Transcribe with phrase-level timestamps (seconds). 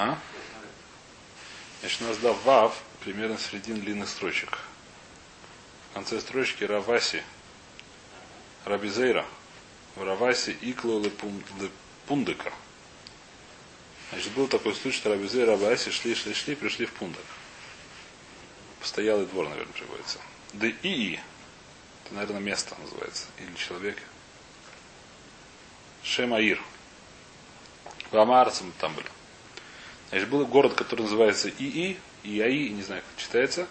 [0.00, 0.18] А?
[1.80, 4.58] Значит, у нас да вав примерно середин длинных строчек.
[5.90, 7.22] В конце строчки Раваси
[8.64, 9.26] Рабизейра
[9.96, 11.04] в Раваси Иклу
[12.06, 12.50] Пундыка.
[14.10, 17.24] Значит, был такой случай, что Рабизейра Раваси шли, шли, шли, пришли в Пундак.
[18.80, 20.18] Постоялый двор, наверное, приводится.
[20.54, 21.18] Да и
[22.04, 23.26] это, наверное, место называется.
[23.38, 23.98] Или человек.
[26.02, 26.58] Шемаир.
[28.10, 29.10] В Амарцем там были.
[30.10, 33.68] Значит, был город, который называется ИИ, ИАИ, не знаю, как читается.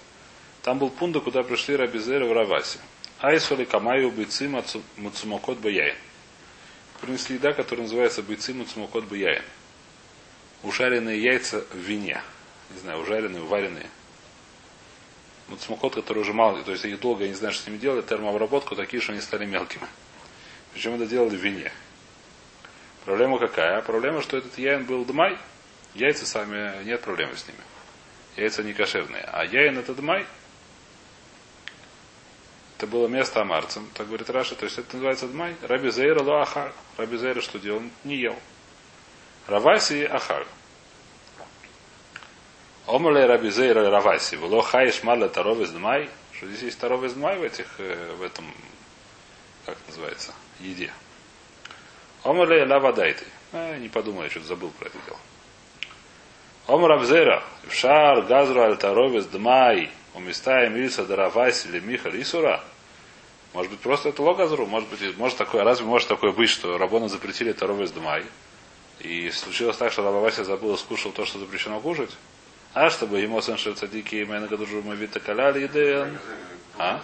[0.63, 2.80] Там был пункт, куда пришли Рабизера в Равасе.
[3.20, 4.49] Айсоли Камаю Бойцы
[4.97, 5.95] Мацумакот Баяин.
[7.02, 9.44] Принесли еда, которая называется Бойцы Мацумакот Баяин.
[10.63, 12.21] Ужаренные яйца в вине.
[12.73, 13.89] Не знаю, ужаренные, увареные.
[15.49, 18.02] Мацумакот, которые уже мало, то есть их долго, я не знаю, что с ними делали,
[18.02, 19.88] термообработку, такие, что они стали мелкими.
[20.73, 21.71] Причем это делали в вине.
[23.03, 23.81] Проблема какая?
[23.81, 25.38] Проблема, что этот яин был дмай,
[25.93, 27.59] яйца сами, нет проблемы с ними.
[28.36, 29.23] Яйца не кошерные.
[29.23, 30.25] А яин это дмай,
[32.80, 35.53] это было место амарцем, так говорит Раша, то есть это называется дмай.
[35.63, 36.47] Раби Зейра ло
[36.95, 37.81] Раби Зейра что делал?
[38.05, 38.39] Не ел.
[39.47, 40.47] Раваси ахар.
[42.88, 44.38] Омале Раби Зейра Раваси.
[44.38, 46.09] Вло хаиш мала таров из дмай.
[46.31, 48.45] Что здесь есть таров из дмай в этих, э, в этом,
[49.66, 50.94] как называется, еде.
[52.23, 53.25] Омале лавадайты.
[53.52, 55.19] А, не подумал, я что-то забыл про это дело.
[56.70, 62.64] Омар Абзера, Шар, Газру, Альтаровец, Дмай, Умистаем Ильса, Даравайс или Миха Исура.
[63.53, 67.09] Может быть, просто это логазру, может быть, может такое, разве может такое быть, что Рабона
[67.09, 68.23] запретили Таровец Дмай,
[69.00, 72.16] и случилось так, что Рабавася забыл и скушал то, что запрещено кушать?
[72.75, 76.20] А чтобы ему сын цадики и мэна гадужу мавита каляли и
[76.78, 77.02] А?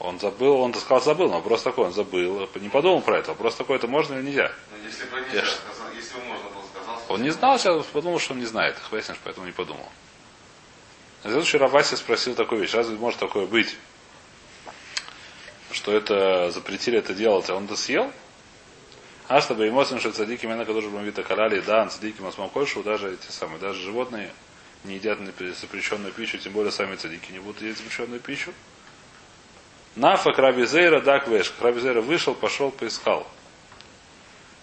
[0.00, 3.58] Он забыл, он сказал забыл, но просто такой, он забыл, не подумал про это, просто
[3.58, 4.52] такое это можно или нельзя.
[4.70, 8.20] Но если бы нельзя, сказал, если бы можно было сказал, Он не знал, сейчас подумал,
[8.20, 9.88] что он не знает, их выяснишь, поэтому не подумал.
[11.24, 13.76] На следующий Раваси спросил такую вещь, разве может такое быть,
[15.72, 18.12] что это запретили это делать, а он это съел?
[19.26, 23.58] А чтобы ему что цадики меня тоже бомбита карали, да, цадики масмакойшу, даже эти самые,
[23.58, 24.30] даже животные
[24.84, 25.18] не едят
[25.60, 28.54] запрещенную пищу, тем более сами цадики не будут есть запрещенную пищу.
[29.98, 31.52] Нафак Рабизейра дак веш.
[31.58, 33.26] Рабизейра вышел, пошел, поискал.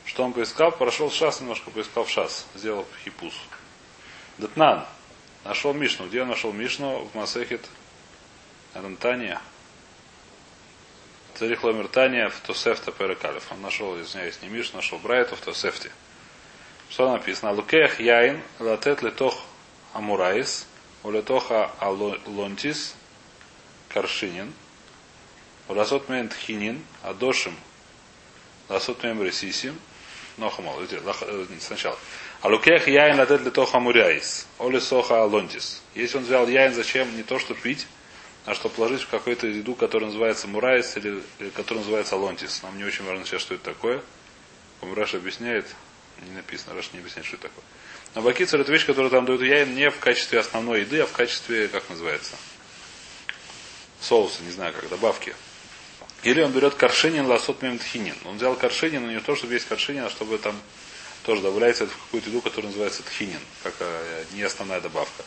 [0.06, 0.72] Что он поискал?
[0.72, 2.48] Прошел шас немножко, поискал в шас.
[2.56, 3.34] Сделал хипус.
[4.38, 4.86] Датнан.
[5.44, 6.08] Нашел Мишну.
[6.08, 7.00] Где он нашел Мишну?
[7.00, 7.68] В Масехет
[8.74, 9.42] Рантания.
[11.34, 13.52] Царих Ламертания в Тосефта Перекалев.
[13.52, 15.92] Он нашел, извиняюсь, не Мишну, нашел Брайту в Тосефте.
[16.90, 17.52] Что написано?
[17.52, 19.44] לוקח יין לתת לתוך
[19.92, 20.66] המורייס,
[21.04, 22.96] או לתוך האלונתית
[23.90, 24.54] כרשינין,
[25.68, 27.56] לעשות מהן טחינין, עדשים,
[28.70, 29.80] לעשות מהן רסיסין,
[30.38, 30.80] нохамал,
[31.60, 31.98] сначала.
[32.42, 35.82] הלוקח יין לתת לתוך המורייס, או לתוך האלונתית.
[35.96, 37.88] Если он взял יין, зачем не то, что пить,
[38.46, 42.62] а что положить в какую-то еду, которая называется מורייס или, или которая называется אלונתית.
[42.62, 44.02] Нам не очень важно сейчас, что это такое.
[44.82, 45.66] Раш объясняет,
[46.22, 47.64] не написано, Раш не объясняет, что это такое.
[48.14, 51.12] Но бакицер это вещь, которую там дают яин не в качестве основной еды, а в
[51.12, 52.36] качестве, как называется,
[54.00, 55.36] соуса, не знаю как, добавки.
[56.26, 58.16] Или он берет каршинин ласот мемтхинин.
[58.26, 60.60] Он взял каршинин, но не то, чтобы есть каршинин, а чтобы там
[61.24, 65.24] тоже добавляется это в какую-то еду, которая называется тхинин, как э, не основная добавка.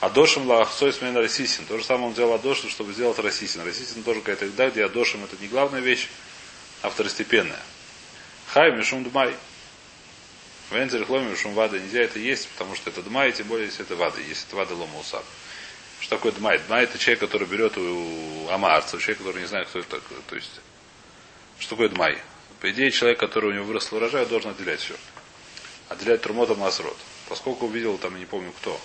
[0.00, 1.64] Адошим лахсой смен расисин.
[1.64, 3.64] То же самое он взял адошим, чтобы сделать расисин.
[3.64, 6.08] Расисин тоже какая-то еда, где адошим это не главная вещь,
[6.82, 7.62] а второстепенная.
[8.48, 9.34] Хай мишум дмай.
[10.70, 11.80] Вензер хломи мишум вады.
[11.80, 14.20] Нельзя это есть, потому что это дмай, тем более, если это вады.
[14.20, 15.02] Если это вада лома.
[16.00, 16.58] Что такое дмай?
[16.66, 20.16] Дмай это человек, который берет у амарца, человек, который не знает, кто это такой.
[20.28, 20.60] То есть,
[21.58, 22.18] что такое дмай?
[22.60, 24.94] По идее, человек, который у него вырос урожай, должен отделять все.
[25.88, 26.96] Отделять турмота масрот.
[27.28, 28.80] Поскольку увидел, там, не помню кто,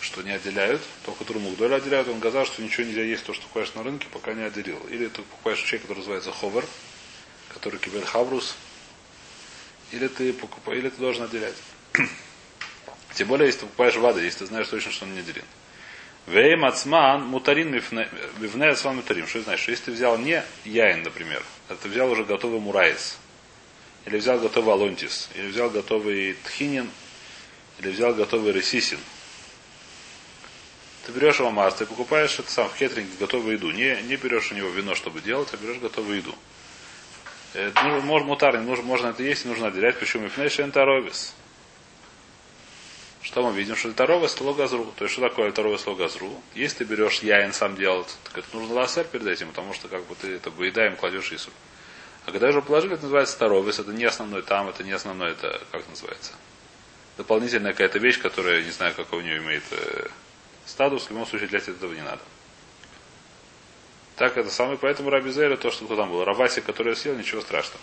[0.00, 3.42] что не отделяют, только труму доля отделяют, он сказал, что ничего нельзя есть, то, что
[3.44, 4.80] покупаешь на рынке, пока не отделил.
[4.90, 6.64] Или ты покупаешь человек, который называется ховер,
[7.54, 8.56] который קיבל חברות,
[9.92, 11.54] или ты, покупаешь, или ты должен отделять.
[13.14, 15.44] Тем более, если ты покупаешь ודאי, если ты знаешь точно, что он не отделен.
[16.26, 19.26] והן עצמן מותרין והן עצמן מותרין.
[19.26, 19.62] Что значит?
[19.62, 23.18] Что если ты взял не יין, например, а ты взял уже готовый מורייס,
[24.04, 26.90] или взял готовый אלונתית, или взял готовый טחינין,
[27.80, 28.98] или взял готовый רסיסין,
[31.04, 33.72] ты берешь его масс, ты покупаешь это сам в кейтеринге готовую еду.
[33.72, 36.34] Не, не берешь у него вино, чтобы делать, а берешь готовую еду.
[37.54, 41.34] Это, ну, можно мутарин, можно, это есть, нужно отделять, почему мифнейшен таровис.
[43.22, 43.76] Что мы видим?
[43.76, 44.92] Что Альтарова сло газру.
[44.96, 46.42] То есть, что такое Альтарова сло газру?
[46.54, 50.04] Если ты берешь яин сам делать, так это нужно лассер перед этим, потому что как
[50.06, 51.50] бы ты это бы едаем кладешь ису.
[52.26, 55.60] А когда уже положили, это называется старовис, это не основной там, это не основной, это
[55.70, 56.32] как называется?
[57.16, 60.08] Дополнительная какая-то вещь, которая, не знаю, какой у нее имеет э,
[60.66, 62.22] статус, в любом случае для этого не надо.
[64.16, 67.80] Так это самое, поэтому Раби Зейра, то, что там был, Раваси, который съел, ничего страшного.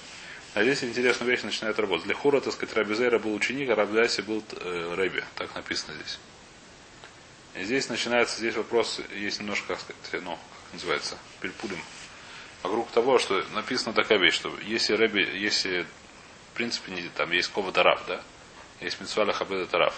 [0.55, 2.05] А здесь интересная вещь начинает работать.
[2.05, 5.23] Для Хура, так сказать, Раби Зейра был ученик, а Раби Аси был э, Рэби.
[5.35, 6.19] Так написано здесь.
[7.55, 11.79] И здесь начинается, здесь вопрос, есть немножко, как сказать, ну, как называется, пельпулем.
[12.63, 15.85] Вокруг того, что написана такая вещь, что если Рэби, если,
[16.51, 18.21] в принципе, не, там есть кова тараф, да,
[18.81, 19.93] есть митсваля хабеда тараф.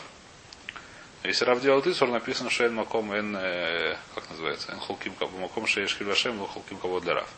[1.24, 5.96] Если Рав делает Исур, написано Шейн Маком Эн, э, как называется, Эн Холким Маком Шейш
[5.96, 7.30] Хильвашем, но Холким Кого для Рав.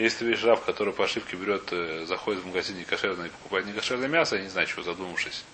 [0.00, 4.08] Если видишь Рав, который по ошибке берет, э, заходит в магазин некошерное и покупает некошерное
[4.08, 5.44] мясо, я не знаю, чего задумавшись.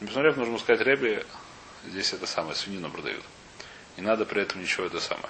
[0.00, 1.26] Не посмотрев, нужно сказать Рэби,
[1.84, 3.22] здесь это самое, свинину продают.
[3.98, 5.28] Не надо при этом ничего это самое.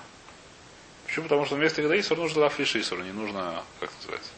[1.05, 1.25] Почему?
[1.25, 4.31] Потому что вместо когда Исур нужно Рав лишь Исур, не нужно, как называется.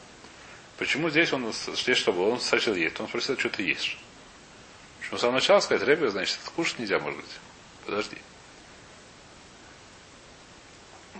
[0.78, 2.30] Почему здесь он, здесь что было?
[2.30, 2.98] Он сначала есть.
[3.00, 3.98] Он спросил, что ты ешь.
[5.00, 7.30] Почему с самого начала сказать, Рэби, значит, это кушать нельзя, может быть.
[7.84, 8.16] Подожди.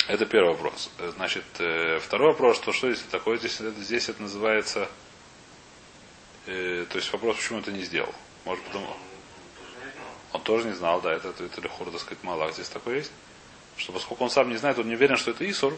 [0.08, 0.90] Это первый вопрос.
[1.16, 3.38] Значит, э, второй вопрос, что что здесь такое?
[3.38, 4.88] Здесь, это, здесь это называется...
[6.46, 8.12] Э, то есть вопрос, почему это не сделал.
[8.44, 8.86] Может, потому...
[10.32, 12.54] Он тоже не знал, да, это, это, это лихур, так сказать, малах.
[12.54, 13.12] Здесь такое есть.
[13.76, 15.76] Что поскольку он сам не знает, он не уверен, что это Исур,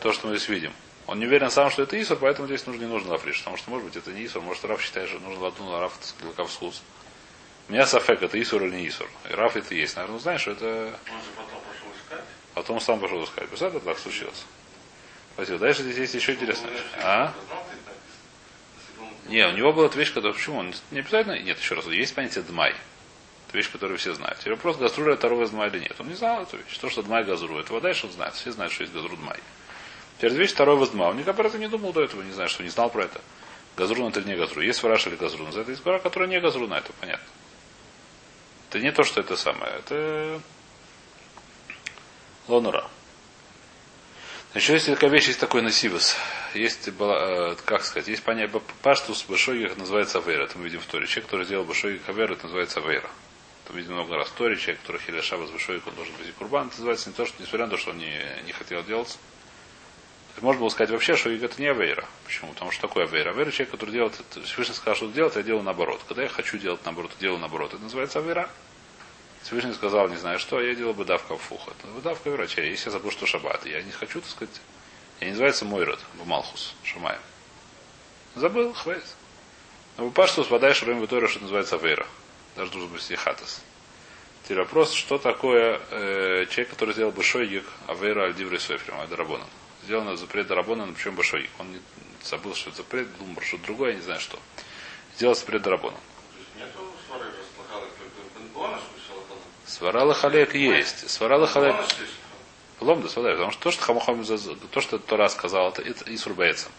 [0.00, 0.72] то, что мы здесь видим.
[1.06, 3.38] Он не уверен сам, что это Исур, поэтому здесь нужно, не нужно лафриш.
[3.38, 4.42] Потому что, может быть, это не Исур.
[4.42, 6.82] Может, Раф считает, что нужно ладун, Раф для кавскус.
[7.68, 9.08] У меня сафек, это Исур или не Исур.
[9.28, 9.96] И Раф это есть.
[9.96, 10.66] Наверное, знаешь, что это...
[10.66, 11.67] Он же потом.
[12.58, 13.48] Потом сам пошел искать.
[13.48, 14.44] Представляете, это так случилось.
[15.34, 15.58] Спасибо.
[15.58, 16.68] Дальше здесь есть еще интересно.
[17.00, 17.32] А?
[19.28, 20.32] Не, у него была вещь, которая...
[20.32, 20.58] Почему?
[20.58, 21.38] Он не обязательно...
[21.38, 21.86] Нет, еще раз.
[21.86, 22.74] Есть понятие дмай.
[23.46, 24.40] Это вещь, которую все знают.
[24.40, 25.94] Теперь вопрос, газрура второго из дмай или нет.
[26.00, 26.76] Он не знал эту вещь.
[26.78, 27.60] То, что дмай газру.
[27.60, 28.34] Это вода, что он знает.
[28.34, 29.38] Все знают, что есть газру дмай.
[30.16, 31.04] Теперь вещь второй воздма.
[31.04, 33.20] Он никогда про это не думал до этого, не знаю, что не знал про это.
[33.76, 34.62] Газрун это не газру.
[34.62, 35.46] Есть вараш или газрун.
[35.50, 37.28] Это есть гора, которая не газруна, это понятно.
[38.68, 39.74] Это не то, что это самое.
[39.74, 40.40] Это
[42.48, 42.88] лонура.
[44.54, 46.16] Еще есть такая вещь, есть такой насивус.
[46.54, 50.44] Есть, э, как сказать, есть понятие паштус большой называется авейра.
[50.44, 51.06] Это мы видим в Торе.
[51.06, 53.10] Человек, который сделал большой авейра, это называется авейра.
[53.66, 54.56] Там видим много раз в Торе.
[54.56, 56.68] Человек, который хиля шабас большой, он должен быть курбан.
[56.68, 58.10] Это называется не то, что, несмотря на то, что он не,
[58.46, 59.18] не хотел делать.
[60.40, 62.06] Можно было сказать вообще, что это не авейра.
[62.24, 62.52] Почему?
[62.52, 63.30] Потому что такое авейра.
[63.30, 64.14] Авейра человек, который делает,
[64.44, 66.00] Всевышний сказал, что делать, я делаю наоборот.
[66.08, 67.74] Когда я хочу делать наоборот, делаю наоборот.
[67.74, 68.48] Это называется авейра.
[69.42, 71.70] Всевышний сказал, не знаю что, я делал бы давка в фуха.
[71.70, 72.62] Это давка врача.
[72.62, 74.60] Если я забыл, что шаббат, я не хочу, так сказать,
[75.20, 77.20] я не называется мой род, в Малхус, Шамаем.
[78.34, 79.04] Забыл, хватит.
[79.96, 82.06] Но вы пашту спадаешь в что называется авейра.
[82.56, 83.62] Даже должен быть сихатас.
[84.44, 89.48] Теперь вопрос, что такое э, человек, который сделал большой йик авейра альдиврей софрим, адарабонан
[89.88, 91.48] сделано запрет Дарабона, причем большой.
[91.58, 91.80] Он не
[92.22, 94.38] забыл, что это запрет, думал, что другое, я не знаю что.
[95.16, 95.96] Сделал запрет Дарабона.
[99.78, 101.08] Сварала халек есть.
[101.08, 101.76] Сварала халек.
[102.80, 106.70] Ломда, свадай, потому что то, что Хамахам, то, что Тора сказал, это, это Исурбейцем.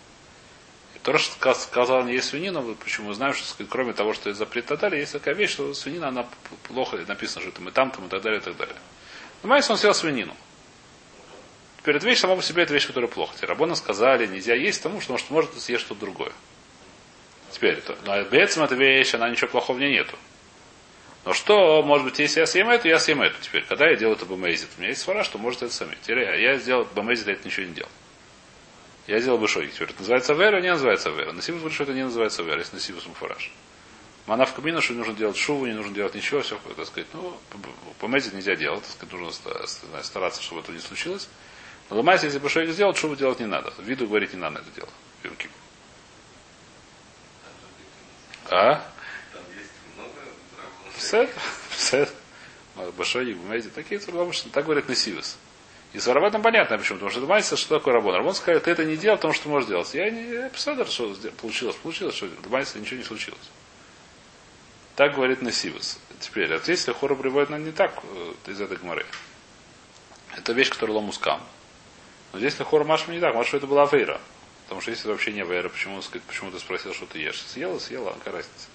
[0.95, 4.39] И то, что сказал не есть свинина, почему мы знаем, что кроме того, что это
[4.39, 6.25] запрет и так далее, есть такая вещь, что свинина, она
[6.63, 8.75] плохо написано, что это и там, там и так далее, и так далее.
[9.43, 10.35] Но Майс он съел свинину.
[11.79, 13.33] Теперь эта вещь сама по себе это вещь, которая плохо.
[13.45, 16.31] Рабона сказали, нельзя есть тому, что может, может съесть что-то другое.
[17.51, 20.17] Теперь, это, но Бецем эта вещь, она ничего плохого в ней нету.
[21.25, 23.65] Но что, может быть, если я съем эту, я съем эту теперь.
[23.65, 24.69] Когда я делаю это бомейзит?
[24.77, 25.97] У меня есть свара, что может это сами.
[26.01, 27.91] Теперь я, я сделал бомейзит, я это ничего не делал.
[29.07, 29.67] Я сделал большой.
[29.67, 31.31] Теперь это называется вера, не называется вера.
[31.31, 33.51] Насибус большой это не называется вера, если насибус муфараж.
[34.27, 37.07] Мана в кабину, что не нужно делать шуву, не нужно делать ничего, все, так сказать,
[37.13, 37.35] ну,
[37.99, 41.27] помезить нельзя делать, так сказать, нужно стараться, чтобы это не случилось.
[41.89, 43.73] Ломайся, если большой сделал, шубу делать не надо.
[43.79, 44.89] Виду говорить не надо это дело.
[48.51, 48.83] А?
[51.09, 51.29] Сет?
[51.75, 52.13] Сет.
[52.95, 53.69] Большой Егумейди.
[53.69, 54.51] Такие цурломышны.
[54.51, 55.37] Так говорит Насивис.
[55.93, 56.99] И с этом понятно почему.
[56.99, 58.13] Потому что Ломайся, что такое Рабон.
[58.13, 59.91] Рабон скажет, ты это не делал, потому что можешь делать.
[59.95, 61.75] Я не писал, что получилось.
[61.77, 63.49] Получилось, что Ломайся ничего не случилось.
[64.95, 65.97] Так говорит Насивис.
[66.19, 69.05] Теперь, а если хора приводит нам не так э, из этой гморы.
[70.37, 71.41] Это вещь, которая ломускам.
[72.33, 73.33] Но здесь Лехор Машма не так.
[73.33, 74.21] Может, это была Авейра.
[74.65, 77.41] Потому что если это вообще не Авейра, почему, сказать, почему ты спросил, что ты ешь?
[77.41, 78.67] Съела, съела, какая разница?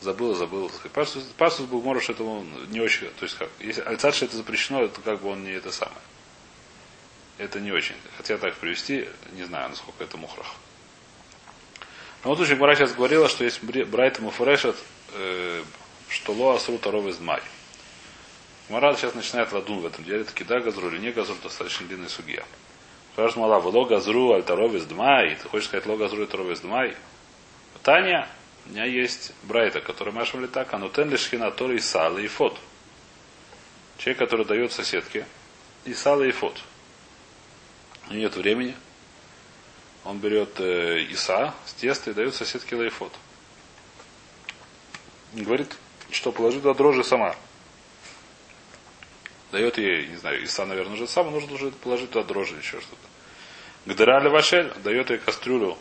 [0.00, 0.70] Забыла, забыла.
[0.92, 3.08] Пасус, был Морош этому не очень.
[3.18, 6.00] То есть как, если альцадши это запрещено, то как бы он не это самое.
[7.36, 7.96] Это не очень.
[8.16, 10.46] Хотя так привести, не знаю, насколько это мухрах.
[12.24, 14.76] Но вот очень Мара сейчас говорила, что есть Брайт Муфурешет,
[15.14, 15.62] э,
[16.08, 17.42] что Ло Асру Таров из Май.
[18.70, 22.08] Мара сейчас начинает ладун в этом деле, таки да, газру или не газру, достаточно длинная
[22.08, 22.44] судья.
[23.12, 25.34] Спрашивает Мала, ло газру альтаровис дмай.
[25.34, 26.96] Ты хочешь сказать ло газру альтаровис дмай?
[27.82, 28.28] Таня,
[28.66, 32.58] у меня есть брайта, который машем летак, но тен лишхина тори и салы и фот.
[33.98, 35.26] Человек, который дает соседке
[35.84, 36.60] и салы и фот.
[38.08, 38.74] У нет времени.
[40.04, 43.12] Он берет э, иса с теста и дает соседке лайфот.
[45.32, 45.76] Говорит,
[46.10, 47.36] что положи туда дрожжи сама.
[49.52, 53.92] Дает ей, не знаю, Иса, наверное, уже сам, нужно уже положить туда дрожжи еще что-то.
[53.92, 55.76] Гдерали Вашель дает ей кастрюлю.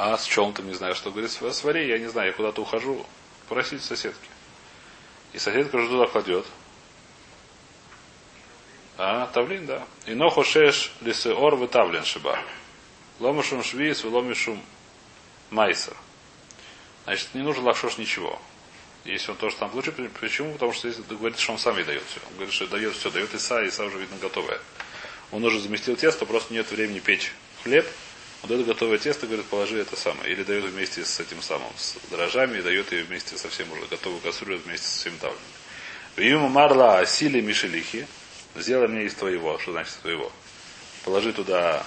[0.00, 3.04] А с чем то не знаю, что говорит, свари, я не знаю, я куда-то ухожу,
[3.48, 4.28] просить соседки.
[5.32, 6.46] И соседка уже туда кладет.
[8.96, 9.84] А, тавлин, да.
[10.06, 12.38] И нохошеш лисеор вытавлен шиба.
[13.18, 14.62] Ломишум швиз, ломишум
[15.50, 15.96] майсер.
[17.02, 18.40] Значит, не нужен лавшош ничего.
[19.04, 19.90] Если он тоже там лучше,
[20.20, 20.52] почему?
[20.52, 22.20] Потому что если говорит, что он сам ей дает все.
[22.28, 24.60] Он говорит, что дает все, дает Иса, Иса уже видно готовое.
[25.32, 27.32] Он уже заместил тесто, просто нет времени печь
[27.64, 27.84] хлеб.
[28.42, 30.32] Он дает готовое тесто, говорит, положи это самое.
[30.32, 33.86] Или дает вместе с этим самым, с дрожжами, и дает ее вместе со всем уже
[33.86, 35.38] готовую кастрюлю вместе со всем тавлем.
[36.16, 38.06] Ему марла сили мишелихи,
[38.56, 39.58] сделай мне из твоего.
[39.58, 40.32] Что значит твоего?
[41.04, 41.84] Положи туда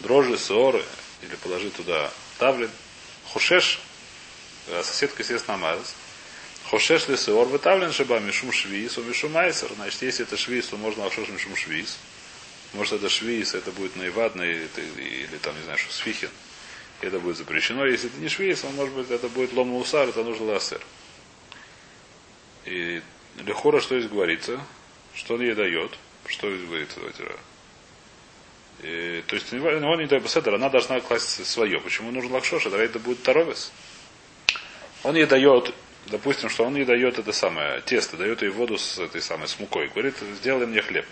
[0.00, 0.84] дрожжи, соры,
[1.22, 2.70] или положи туда тавлин.
[3.32, 3.80] Хушеш,
[4.70, 5.94] Э, соседка, естественно, Амарес.
[6.70, 9.70] Хошеш ли сеор вытавлен шиба мишум швиис, у мишум майсер.
[9.74, 11.96] Значит, если это швиис, можно авшош мишум швиис.
[12.74, 14.66] Может, это швиис, это будет наивадно, или,
[15.42, 16.30] там, не знаю, что сфихин.
[17.00, 17.86] Это будет запрещено.
[17.86, 20.80] Если это не швиис, он может быть, это будет лома усар, это нужно ласер.
[22.64, 23.00] И
[23.38, 24.60] Лехора, что здесь говорится?
[25.14, 25.92] Что он ей дает?
[26.26, 26.96] Что здесь говорится?
[27.00, 27.24] Давайте,
[28.82, 31.80] и, то есть он не дает беседер, она должна класть свое.
[31.80, 32.66] Почему нужен лакшош?
[32.66, 33.72] Это будет таровес.
[35.02, 35.74] Он ей дает,
[36.06, 39.58] допустим, что он ей дает это самое тесто, дает ей воду с этой самой, с
[39.58, 39.88] мукой.
[39.88, 41.06] Говорит, сделай мне хлеб.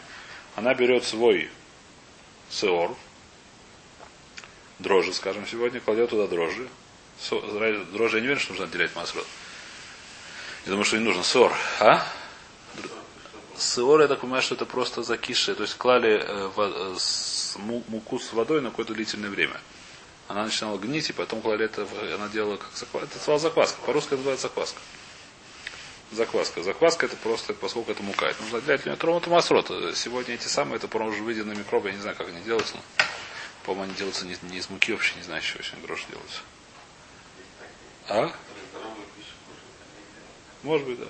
[0.57, 1.51] Она берет свой
[2.49, 2.97] сеор,
[4.79, 6.67] дрожжи, скажем, сегодня, кладет туда дрожжи.
[7.93, 9.27] Дрожжи я не уверен, что нужно отделять масрот.
[10.65, 11.23] Я думаю, что не нужно.
[11.23, 11.55] Сор.
[11.79, 12.03] А?
[13.57, 15.55] Сеор, я так понимаю, что это просто закисшее.
[15.55, 16.97] То есть клали э, э,
[17.59, 19.61] муку с водой на какое-то длительное время.
[20.27, 23.09] Она начинала гнить, и потом клали это, она делала как закваска.
[23.09, 23.79] Это называлась закваска.
[23.85, 24.81] По-русски это называется закваска.
[26.13, 26.63] Закваска.
[26.63, 28.27] Закваска это просто, поскольку это мука.
[28.27, 29.71] Это нужно для нее трону масрот.
[29.95, 32.77] Сегодня эти самые, это по-моему, уже выйдены микробы, я не знаю, как они делаются.
[33.65, 36.41] По-моему, они делаются не, не из муки вообще, не знаю, еще очень грош делаются.
[38.09, 38.33] А?
[40.63, 41.07] Может быть, да.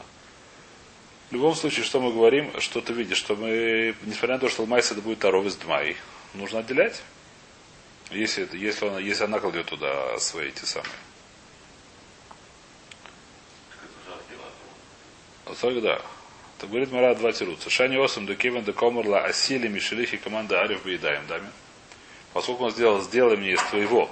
[1.29, 4.65] В любом случае, что мы говорим, что ты видишь, что мы, несмотря на то, что
[4.65, 5.97] Майс это будет Таров из Дмай,
[6.35, 7.03] нужно отделять.
[8.11, 10.93] Если, если, она, если она кладет туда свои эти самые.
[15.61, 16.01] Тогда.
[16.59, 17.71] Так говорит Мара два тируца.
[17.71, 21.49] Шани осам до кевен до комарла осили мишелихи команда ариф поедаем, даме.
[22.33, 24.11] Поскольку он сделал, сделай мне из твоего.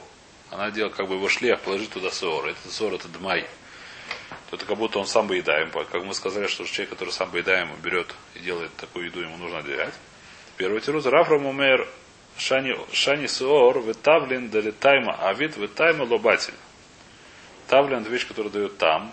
[0.50, 2.46] Она делала как бы его шлех, положить туда сор.
[2.46, 3.46] Это сор, это дмай.
[4.50, 5.70] То это как будто он сам боедаем.
[5.70, 9.58] Как мы сказали, что человек, который сам боедаем, берет и делает такую еду, ему нужно
[9.58, 9.94] отделять.
[10.56, 11.06] Первый тирус.
[11.06, 11.88] Рафрам умер
[12.36, 16.54] Шани, шани суор, вытавлен дали тайма авид, вытайма лобатель.
[17.68, 19.12] Тавлен это вещь, которая дает там,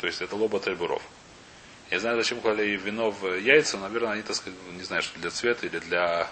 [0.00, 1.02] то есть это лоба тайбуров.
[1.90, 5.30] Я знаю, зачем клали вино в яйца, наверное, они, так сказать, не знаю, что для
[5.30, 6.28] цвета или для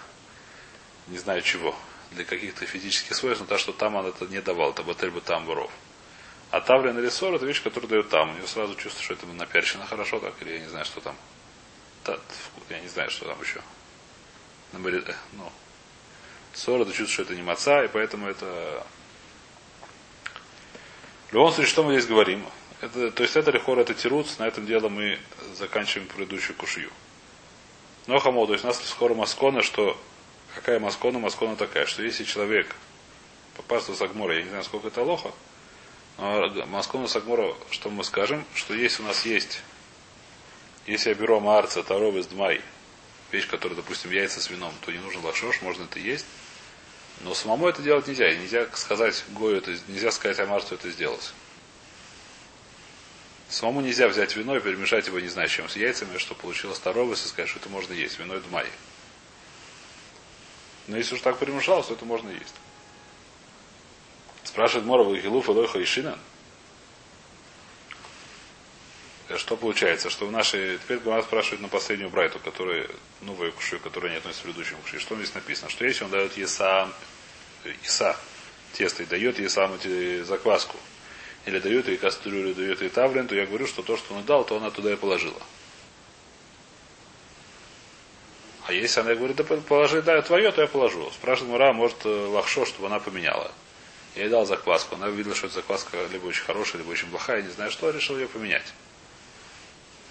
[1.08, 1.74] не знаю чего,
[2.12, 5.44] для каких-то физических свойств, но то, что там он это не давал, это бы там
[5.44, 5.70] буров.
[6.50, 8.30] А тавлен или сор это вещь, которая дает там.
[8.30, 11.16] У него сразу чувствую, что это наперчено хорошо так, или я не знаю, что там.
[12.68, 13.62] Я не знаю, что там еще.
[14.72, 15.52] Ну,
[16.52, 18.86] Ссора, это чувствует, что это не маца, и поэтому это...
[21.30, 22.44] В любом случае, что мы здесь говорим?
[22.82, 25.20] Это, то есть это лихор, это тируц, на этом дело мы
[25.54, 26.90] заканчиваем предыдущую кушью.
[28.08, 29.96] Но хамо, то есть у нас скоро маскона, что
[30.56, 31.20] какая маскона?
[31.20, 32.74] Маскона такая, что если человек
[33.56, 35.30] попасть в Сагмора, я не знаю, сколько это лоха,
[36.18, 39.62] но маскона Сагмора, что мы скажем, что если у нас есть,
[40.84, 42.60] если я беру Марца, Таров из Дмай,
[43.30, 46.26] вещь, которая, допустим, яйца с вином, то не нужно лашош, можно это есть.
[47.20, 48.28] Но самому это делать нельзя.
[48.28, 51.32] И нельзя сказать Гою, это, нельзя сказать Амар, что это сделать.
[53.52, 57.12] Самому нельзя взять вино и перемешать его, не знаю, чем, с яйцами, что получилось второго,
[57.12, 58.18] и сказать, что это можно есть.
[58.18, 58.66] Вино это май.
[60.86, 62.54] Но если уж так перемешалось, то это можно есть.
[64.44, 66.18] Спрашивает Морова Гилуф Элойха и Шинан.
[69.36, 70.08] Что получается?
[70.08, 70.78] Что в нашей...
[70.78, 72.88] Теперь Гамара спрашивает на последнюю брайту, которая
[73.20, 74.98] новую кушью, которая не относится к предыдущему кушью.
[74.98, 75.68] Что здесь написано?
[75.68, 76.90] Что если он дает еса,
[77.82, 78.16] еса
[78.72, 79.78] тесто и дает ей сам
[80.24, 80.78] закваску,
[81.46, 84.44] или дает ей кастрюлю, дает ей тавлен, то я говорю, что то, что он дал,
[84.44, 85.40] то она туда и положила.
[88.64, 91.10] А если она говорит, да положи, да, твое, то я положу.
[91.10, 93.50] Спрашивает Мура, может э, лахшо, чтобы она поменяла.
[94.14, 94.94] Я ей дал закваску.
[94.94, 97.90] Она увидела, что эта закваска либо очень хорошая, либо очень плохая, я не знаю что,
[97.90, 98.72] решил ее поменять.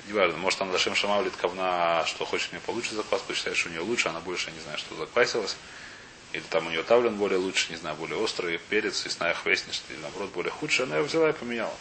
[0.07, 3.69] Не важно, может она Лашем Шамавлит Кавна, что хочет у нее получше закваску, считает, что
[3.69, 5.55] у нее лучше, она больше, не знаю, что заквасилась.
[6.33, 9.97] Или там у нее тавлен более лучше, не знаю, более острый, перец, ясная хвестнич, или
[9.97, 11.73] наоборот более худший, она ее взяла и поменяла.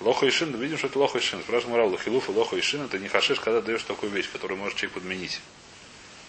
[0.00, 1.40] Лоха и шин, видим, что это лоха и шин.
[1.40, 4.58] Спрашиваем Мурал, лохилуф и лоха и шин, это не хашиш, когда даешь такую вещь, которую
[4.58, 5.40] может человек подменить.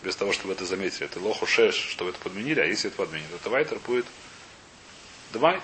[0.01, 1.05] Без того, чтобы это заметили.
[1.05, 4.05] Это лоху шеш, чтобы это подменили, а если это подменит, это вайтер будет
[5.33, 5.61] Дмай.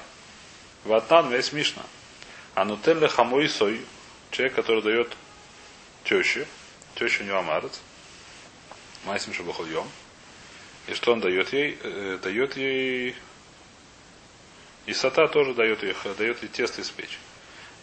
[0.83, 1.83] Ватан весь Мишна.
[2.53, 3.81] А нутелле хамой сой,
[4.29, 5.15] человек, который дает
[6.03, 6.47] теще,
[6.95, 7.79] теща у него амарец,
[9.03, 9.87] майсим шабахульем,
[10.87, 11.77] и что он дает ей?
[11.81, 13.15] Э, дает ей
[14.85, 17.17] и сата тоже дает ей, дает ей тесто испечь.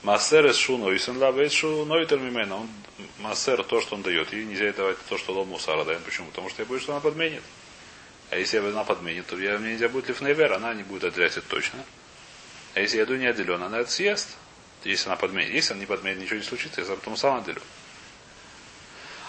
[0.02, 2.66] Массер из шу нойсен лавейт шу нойтер мимена.
[3.18, 4.32] Массер то, что он дает.
[4.32, 6.02] Ей нельзя давать то, что лом мусара дает.
[6.04, 6.28] Почему?
[6.28, 7.42] Потому что я боюсь, что она подменит.
[8.30, 11.46] А если она подменит, то я, мне нельзя будет лифнейвер, она не будет отделять это
[11.48, 11.84] точно.
[12.74, 14.36] А если я еду не отделен, она это съест.
[14.84, 15.52] Если она подменит.
[15.52, 17.60] Если она не подменит, ничего не случится, я потом сам отделю.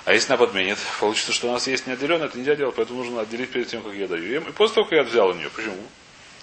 [0.05, 3.21] А если она подменит, получится, что у нас есть неотделенное, это нельзя делать, поэтому нужно
[3.21, 4.41] отделить перед тем, как я даю.
[4.41, 5.49] И после того, как я взял у нее.
[5.49, 5.81] Почему?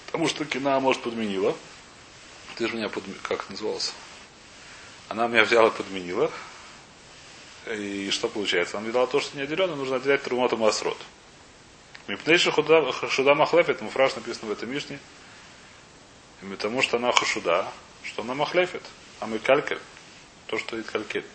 [0.07, 1.55] Потому что кина, может, подменила.
[2.57, 3.21] Ты же меня подменил.
[3.23, 3.93] Как назывался?
[5.09, 6.31] Она меня взяла и подменила.
[7.67, 8.79] И что получается?
[8.79, 10.97] Она мне дала то, что не отделено, нужно отделять Трумота Масрот.
[12.07, 14.99] Мипнейши Хашуда Махлефет, муфраж написано в этом Мишне.
[16.43, 17.71] И потому что она Хашуда,
[18.05, 18.83] что она Махлефет.
[19.21, 19.79] А мы Калькель.
[20.47, 21.27] То, что и Калькель.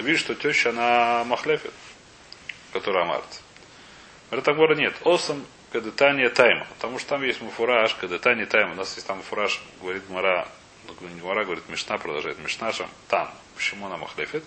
[0.00, 1.74] Ты видишь, что теща, она Махлефет,
[2.72, 3.42] которая Амарт.
[4.30, 4.94] Ратагора нет.
[5.04, 6.66] Осам Кадетания Тайма.
[6.70, 8.72] Потому что там есть муфураж, Кадетания Тайма.
[8.72, 10.48] У нас есть там муфураж, говорит Мара,
[11.02, 12.72] не Мара, говорит Мишна, продолжает Мишна,
[13.08, 13.30] там.
[13.56, 14.42] Почему она Махлефет?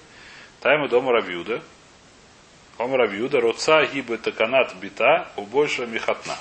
[0.60, 1.62] Тайма дома Равьюда.
[2.79, 6.36] Ом Равьюда, Роца гибы таканат бита, у больше михатна.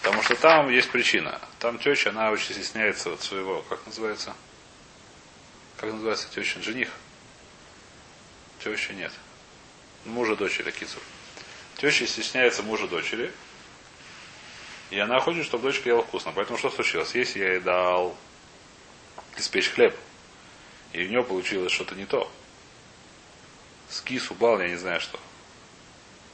[0.00, 1.42] Потому что там есть причина.
[1.58, 4.34] Там теща, она очень стесняется от своего, как называется?
[5.76, 6.62] Как называется теща?
[6.62, 6.88] Жених.
[8.66, 9.12] Теща нет.
[10.04, 11.00] Мужа дочери, Кицур.
[11.76, 13.32] Теща стесняется мужа дочери.
[14.90, 16.32] И она хочет, чтобы дочка ела вкусно.
[16.34, 17.14] Поэтому что случилось?
[17.14, 18.16] Если я ей дал
[19.36, 19.96] испечь хлеб,
[20.92, 22.28] и у нее получилось что-то не то,
[23.88, 25.20] скис упал, я не знаю что.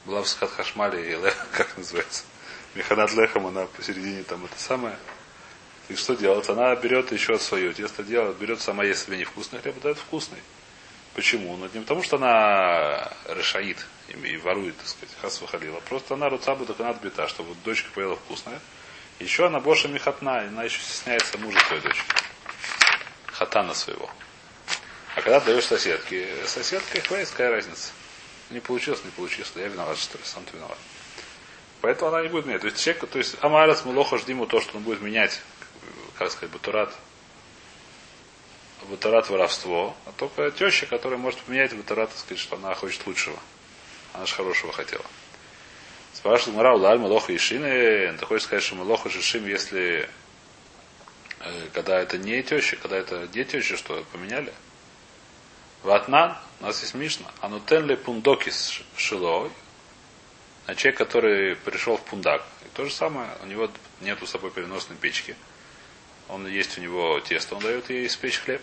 [0.05, 2.23] Была в схат хашмале, как называется.
[2.73, 4.97] Механат лехом, она посередине там это самое.
[5.87, 6.49] И что делать?
[6.49, 10.39] Она берет еще свое тесто делает, берет сама, если себе невкусный хлеб, дает вкусный.
[11.15, 11.55] Почему?
[11.57, 15.79] Ну, не потому, что она решаит и, ворует, так сказать, хасва халила.
[15.81, 18.59] Просто она руцабу так она бита, чтобы дочка поела вкусное.
[19.19, 22.03] Еще она больше мехатна, она еще стесняется мужа своей дочки.
[23.27, 24.09] Хатана своего.
[25.15, 27.91] А когда даешь соседке, соседка их какая разница?
[28.49, 29.51] Не получилось, не получилось.
[29.55, 30.77] Я виноват, что ли, сам ты виноват.
[31.81, 32.61] Поэтому она не будет менять.
[32.61, 35.41] То есть человек, то есть Амарас Мулоха ждиму то, что он будет менять,
[36.17, 36.93] как сказать, батурат,
[38.89, 43.39] батурат воровство, а только теща, которая может поменять батурат, так сказать, что она хочет лучшего.
[44.13, 45.05] Она же хорошего хотела.
[46.13, 48.15] Спрашивает Мара, Улаль, Малоха и Шины.
[48.17, 50.07] Ты хочешь сказать, что Малоха Шишим, если
[51.39, 54.53] э, когда это не теща, когда это не теща, что поменяли?
[55.81, 59.51] Ватнан, у нас есть Мишна, анутен ли пундокис шилой,
[60.65, 62.41] а человек, который пришел в пундак.
[62.65, 63.69] И то же самое, у него
[63.99, 65.35] нет с собой переносной печки.
[66.29, 68.61] Он есть у него тесто, он дает ей испечь хлеб.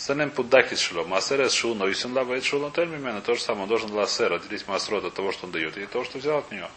[0.00, 1.04] Санем пундакис шило.
[1.04, 3.20] Массер шу, но исен лавает шу лантель мимена.
[3.20, 6.04] То же самое, он должен лассер отделить массрот от того, что он дает, и того,
[6.04, 6.68] что взял от нее.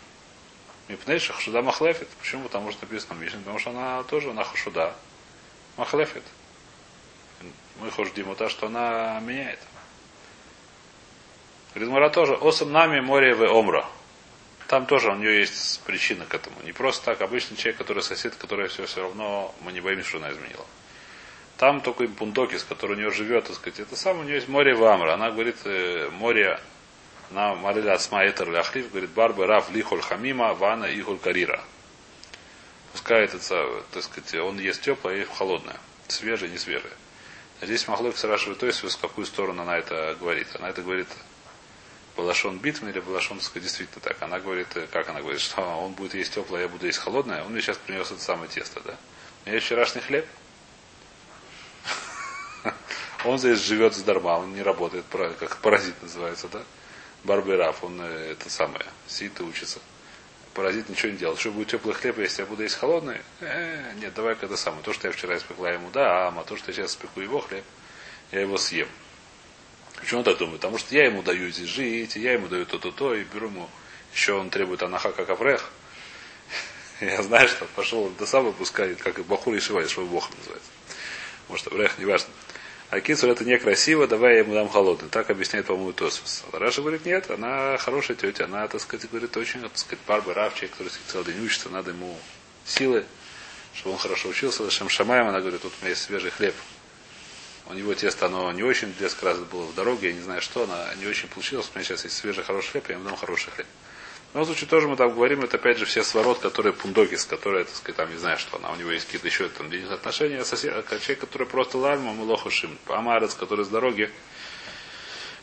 [0.89, 2.09] Мипнейших шуда махлефит.
[2.19, 2.43] Почему?
[2.43, 4.93] Потому что написано в Мишне, потому что она тоже, она хашуда.
[5.77, 6.23] Махлефит
[7.79, 9.59] мы хождим та, что она меняет.
[11.75, 12.35] Говорит, тоже.
[12.35, 13.85] Осам нами море в омра.
[14.67, 16.61] Там тоже у нее есть причина к этому.
[16.63, 17.21] Не просто так.
[17.21, 20.65] Обычный человек, который сосед, который все все равно, мы не боимся, что она изменила.
[21.57, 24.73] Там только пундокис, который у нее живет, так сказать, это самое, у нее есть море
[24.73, 25.13] в Амра.
[25.13, 26.59] Она говорит, э, море,
[27.31, 31.63] она молила Асма Этер Ляхлив, говорит, Барбы Раф Лихоль Хамима, Вана Ихоль Карира.
[32.91, 33.39] Пускай это,
[33.91, 35.77] так сказать, он ест теплое и холодное.
[36.07, 36.93] Свежее, не свежее.
[37.61, 40.47] Здесь Махлок Сарашева то есть в какую сторону она это говорит.
[40.55, 41.07] Она это говорит
[42.15, 44.21] Балашон Битм или Балашон действительно так.
[44.21, 47.43] Она говорит, как она говорит, что он будет есть теплое, я буду есть холодное.
[47.43, 48.95] Он мне сейчас принес это самое тесто, да?
[49.45, 50.25] У меня вчерашний хлеб.
[53.25, 55.05] Он здесь живет задарма, он не работает,
[55.39, 56.61] как паразит называется, да?
[57.23, 59.79] Барбераф, он э, это самое, сидит и учится.
[60.53, 61.39] Паразит ничего не делает.
[61.39, 63.21] Что будет теплый хлеб, если я буду есть холодный?
[63.39, 64.83] Э, нет, давай когда самое.
[64.83, 67.63] То, что я вчера испекла ему, да, а то, что я сейчас испеку его хлеб,
[68.31, 68.89] я его съем.
[69.99, 70.59] Почему он так думает?
[70.59, 73.69] Потому что я ему даю здесь жить, и я ему даю то-то-то, и беру ему,
[74.13, 75.69] еще он требует анаха как аврех.
[76.99, 79.73] Я знаю, что пошел до самого пускай, как и Бахур и что
[80.05, 80.69] Бог называется.
[81.47, 82.29] Может, аврех, неважно.
[82.93, 85.09] А Кицур это некрасиво, давай я ему дам холодный.
[85.09, 86.43] Так объясняет, по-моему, Тосфос.
[86.51, 90.53] Раша говорит, нет, она хорошая тетя, она, так сказать, говорит, очень, так сказать, барбы, рав,
[90.53, 92.15] человек, который целый день учится, надо ему
[92.67, 93.03] силы,
[93.73, 94.69] чтобы он хорошо учился.
[94.69, 96.53] Шем Шамаем, она говорит, тут у меня есть свежий хлеб.
[97.65, 100.65] У него тесто, оно не очень, несколько раз было в дороге, я не знаю что,
[100.65, 101.71] она не очень получилось.
[101.73, 103.65] У меня сейчас есть свежий хороший хлеб, я ему дам хороший хлеб.
[104.33, 107.65] В любом случае, тоже мы там говорим, это опять же все сворот, которые пундокис, которые,
[107.65, 110.73] так сказать, там, не знаю, что она, у него есть какие-то еще там отношения, сосед,
[110.73, 114.11] а человек, который просто лальма, мулохушим, амарец, который с дороги,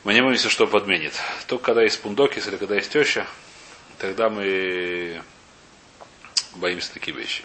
[0.03, 1.13] мы не боимся, что подменит.
[1.47, 3.29] Только когда есть пундокис или когда есть теща,
[3.99, 5.23] тогда мы
[6.57, 7.45] боимся такие вещи.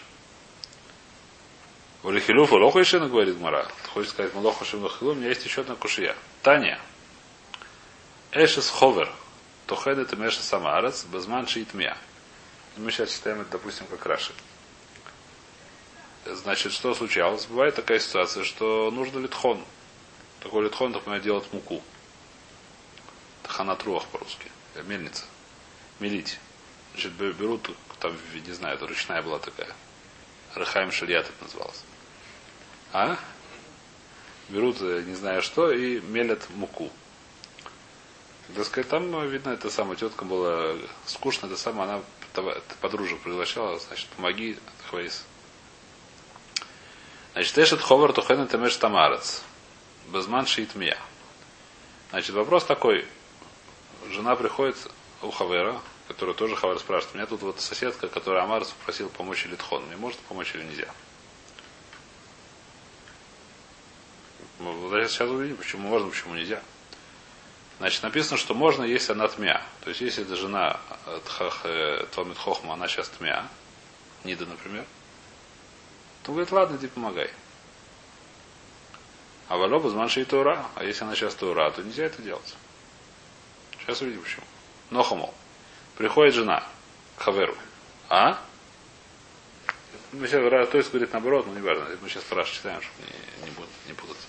[2.02, 3.68] У Лихилюф Лохушина, говорит Мара.
[3.94, 6.16] Хочет сказать, Малохушин Лохилу, у меня есть еще одна кушия.
[6.42, 6.80] Таня.
[8.32, 9.08] Эшес Ховер.
[9.66, 11.96] Тохед это Меша Самарец, Базман Шиитмия.
[12.76, 14.32] Мы сейчас читаем это, допустим, как Раши.
[16.24, 17.46] Значит, что случалось?
[17.46, 19.64] Бывает такая ситуация, что нужно литхон.
[20.40, 21.82] Такой литхон, так делать муку.
[23.42, 24.50] Таханатруах по-русски.
[24.84, 25.24] Мельница.
[25.98, 26.38] Мелить.
[26.92, 29.74] Значит, берут, там, не знаю, это ручная была такая.
[30.54, 31.82] Рахаем Шариат это называлось.
[32.92, 33.16] А?
[34.48, 36.90] Берут, не знаю что, и мелят муку.
[38.54, 42.02] Так сказать, там, ну, видно, эта самая тетка была скучно, это самое, она
[42.80, 45.24] подружек приглашала, значит, помоги, хвейс.
[47.32, 49.42] Значит, Эшет Ховар Тухен Темеш Тамарец.
[50.08, 50.96] Безман Шиит Мия.
[52.10, 53.04] Значит, вопрос такой.
[54.10, 54.76] Жена приходит
[55.20, 57.14] у Хавера, который тоже Хавер спрашивает.
[57.14, 59.84] У меня тут вот соседка, которая Амарец попросил помочь Литхон.
[59.86, 60.88] Мне может помочь или нельзя?
[65.08, 66.62] Сейчас увидим, почему можно, почему нельзя.
[67.78, 69.62] Значит, написано, что можно, если она тмя.
[69.82, 73.46] То есть, если это жена э, Томит Хохма, она сейчас тмя,
[74.24, 74.84] Нида, например,
[76.22, 77.30] то говорит, ладно, иди помогай.
[79.48, 80.66] А валоба зманши и Тура.
[80.74, 82.56] А если она сейчас Тура, то нельзя это делать.
[83.78, 84.44] Сейчас увидим почему.
[84.90, 85.32] Нохамол.
[85.96, 86.64] Приходит жена
[87.16, 87.56] к Хаверу.
[88.08, 88.40] А?
[90.12, 91.86] Мы сейчас, то есть говорит наоборот, но не важно.
[92.00, 94.26] Мы сейчас спрашиваем, читаем, чтобы не, не, будут, не путаться.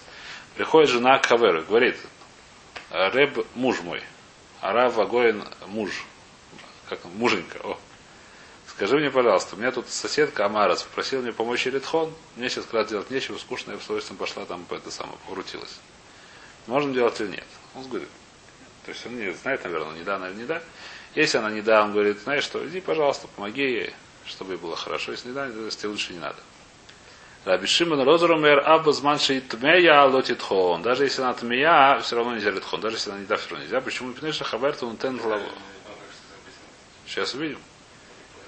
[0.56, 1.98] Приходит жена к Хаверу, говорит,
[2.92, 4.02] Реб муж мой.
[4.62, 6.06] Арав Агоин муж.
[6.90, 7.60] Как муженька.
[7.64, 7.78] О.
[8.68, 12.14] Скажи мне, пожалуйста, у меня тут соседка Амарас попросила мне помочь Ритхон.
[12.36, 15.18] Мне сейчас как раз делать нечего, скучно, я с удовольствием пошла там по это самое,
[15.28, 15.80] покрутилась.
[16.68, 17.48] Можно делать или нет?
[17.76, 18.10] Он говорит.
[18.86, 20.62] То есть он не знает, наверное, не да, наверное, не да.
[21.16, 23.94] Если она не да, он говорит, знаешь что, иди, пожалуйста, помоги ей,
[24.26, 25.12] чтобы ей было хорошо.
[25.12, 26.38] Если не да, если лучше не надо.
[27.46, 30.82] Раби Шимон Розерумер Аббазман Шейтмея Лотитхон.
[30.82, 32.82] Даже если она тмея, все равно нельзя литхон.
[32.82, 33.80] Даже если она не да, нельзя.
[33.82, 34.14] Почему?
[34.32, 35.46] Что Хаберт он тен лаву.
[37.06, 37.60] Сейчас увидим.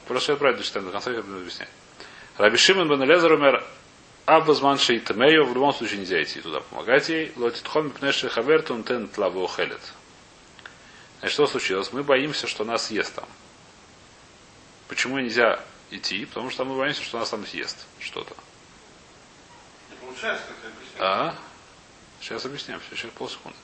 [0.07, 1.69] Просто я правильно читаю, до конца я буду объяснять.
[2.37, 3.63] Раби Шимон Бен Лезерумер
[4.25, 5.45] Аббазман Шейтмею.
[5.45, 7.31] В любом случае нельзя идти туда помогать ей.
[7.35, 9.81] Лотитхон Пнеши Хаберт он тен лаву хелет.
[11.19, 11.91] Значит, что случилось?
[11.91, 13.25] Мы боимся, что нас съест там.
[14.87, 15.59] Почему нельзя
[15.91, 16.25] идти?
[16.25, 18.35] Потому что мы боимся, что нас там съест что-то.
[20.99, 21.35] А?
[22.21, 23.57] Сейчас объясняем, все, сейчас полсекунды.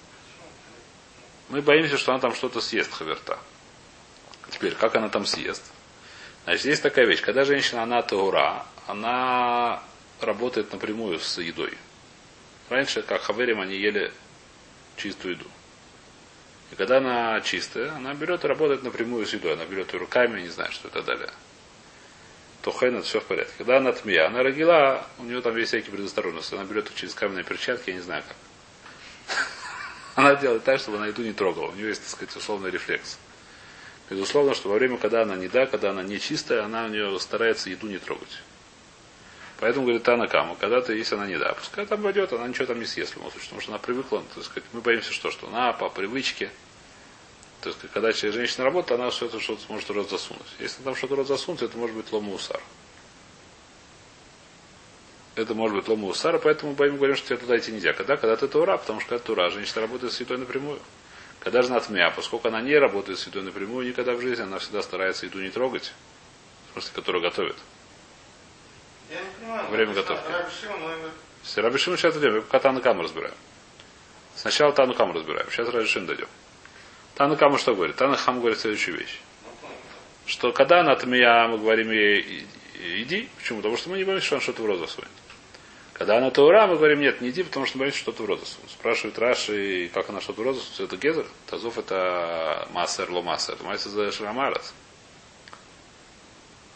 [1.50, 3.38] Мы боимся, что она там что-то съест, хаверта.
[4.50, 5.64] Теперь, как она там съест?
[6.46, 7.22] Значит, есть такая вещь.
[7.22, 9.84] Когда женщина, она таура, она
[10.22, 11.78] работает напрямую с едой.
[12.70, 14.12] Раньше, как хаверим, они ели
[14.98, 15.48] чистую еду.
[16.72, 19.54] И когда она чистая, она берет и работает напрямую с едой.
[19.54, 21.30] Она берет и руками, не знаю, что и так далее
[22.66, 23.54] то это все в порядке.
[23.60, 26.56] Когда она тмия, она родила, у нее там есть всякие предосторожности.
[26.56, 29.38] Она берет их через каменные перчатки, я не знаю как.
[30.16, 31.68] Она делает так, чтобы она еду не трогала.
[31.68, 33.20] У нее есть, так сказать, условный рефлекс.
[34.10, 37.20] Безусловно, что во время, когда она не да, когда она не чистая, она у нее
[37.20, 38.42] старается еду не трогать.
[39.60, 42.66] Поэтому говорит Тана Кама, когда ты, если она не да, пускай там войдет, она ничего
[42.66, 45.90] там не съест, потому что она привыкла, так сказать, мы боимся, что, что она по
[45.90, 46.50] привычке,
[47.66, 50.46] то есть, когда женщина работает, она все это что-то сможет рот засунуть.
[50.60, 52.62] Если там что-то рот засунуть, это может быть лома усар.
[55.34, 57.94] Это может быть лома усара, поэтому мы боим, говорим, что тебе туда идти нельзя.
[57.94, 58.18] Когда?
[58.18, 60.80] Когда ты тура, потому что когда тура, женщина работает с едой напрямую.
[61.40, 64.84] Когда жена тмя, поскольку она не работает с едой напрямую, никогда в жизни она всегда
[64.84, 65.92] старается еду не трогать,
[66.70, 67.56] в смысле, которую готовит.
[69.10, 69.72] Я не понимаю.
[69.72, 70.24] Время готовки.
[71.56, 73.34] Рабишим сейчас идем, пока Танакам разбираем.
[74.36, 76.28] Сначала Танакам разбираем, сейчас Рабишим дойдем.
[77.16, 77.96] Танакама что говорит?
[77.96, 79.20] Танахам говорит следующую вещь.
[80.26, 82.46] Что когда она тмия, мы говорим ей,
[82.98, 83.30] иди.
[83.38, 83.60] Почему?
[83.60, 85.10] Потому что мы не боимся, что он что-то в рот засунет.
[85.94, 88.70] Когда она Таура, мы говорим, нет, не иди, потому что боимся что-то в рот засунуть.
[88.70, 91.26] Спрашивают Раши, как она что-то в рот засунуть, это Гезер.
[91.48, 93.56] Тазов это Массер, Ло Массер.
[93.64, 94.74] Массер за Шрамарас.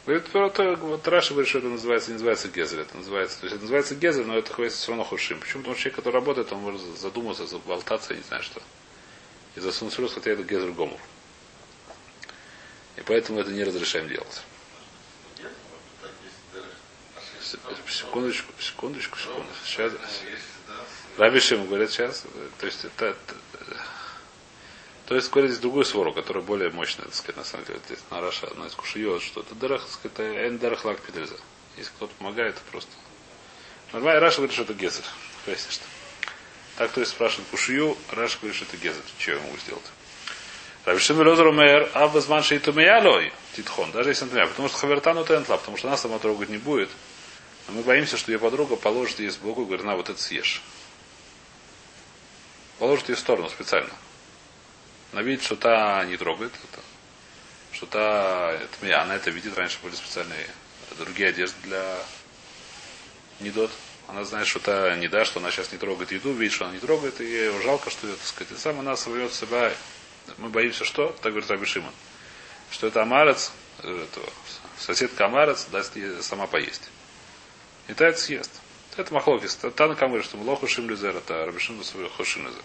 [0.06, 3.56] Говорит, это, вот Раша говорит, что это называется, не называется Гезер, это называется, то есть
[3.56, 5.40] это называется Гезер, но это все равно худшим.
[5.40, 5.64] Почему?
[5.64, 8.62] Потому что человек, который работает, он может задуматься, заболтаться, не знаю что.
[9.56, 11.00] И засунуть в рот, хотя это Гезер Гомур.
[12.98, 14.42] И поэтому это не разрешаем делать.
[17.88, 19.18] Секундочку, секундочку, секундочку.
[19.66, 19.94] Сейчас.
[21.18, 22.24] Раби Шим говорит сейчас.
[22.60, 23.16] То есть это,
[25.10, 27.80] то есть, говорит, здесь другую свору, которая более мощная, так сказать, на самом деле.
[27.88, 31.36] Здесь на Раша, одна из кушиот, что это дарах, так сказать, это дарах лак педельза.
[31.78, 32.92] Если кто-то помогает, то просто.
[33.92, 35.04] Нормально, Раша говорит, что это гезер.
[35.46, 35.84] Поясни, что.
[36.80, 39.02] Так, то есть спрашивает кушию, Раша говорит, что это гезер.
[39.18, 39.84] Что я могу сделать?
[40.86, 45.26] Рабишим Лозер умер, а без манши и тумеялой, титхон, даже если например, потому что хавертану
[45.26, 46.90] тентла, потому что нас сама трогать не будет.
[47.68, 50.62] Но мы боимся, что ее подруга положит ей сбоку и говорит, на, вот это съешь.
[52.78, 53.92] Положит ее в сторону специально.
[55.12, 56.54] Она видит, что та не трогает.
[57.74, 60.48] Что та, это, она это видит, раньше были специальные
[60.98, 61.98] другие одежды для
[63.42, 63.70] недот.
[64.10, 66.74] Она знает, что та не да, что она сейчас не трогает еду, видит, что она
[66.74, 69.72] не трогает, и ей живалко, что ее, так сказать, и сам она соврет себя.
[70.38, 71.94] Мы боимся, что, так говорит Раби Шимон,
[72.72, 74.22] что это амарец, это,
[74.78, 76.90] соседка амарец даст ей сама поесть.
[77.88, 78.52] И та это съест.
[78.98, 79.56] Это махлокис.
[79.56, 81.82] Тана кам говорит, что млоху шим лизер, это рабишим
[82.18, 82.64] хошим лизер.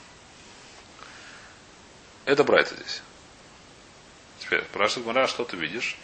[2.25, 3.03] Это брайта здесь.
[4.41, 5.97] Теперь, спрашивает Мара, что ты видишь?